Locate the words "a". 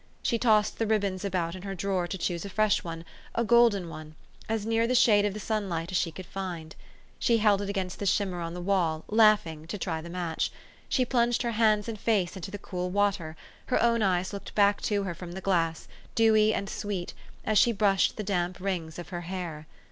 2.43-2.49, 3.35-3.43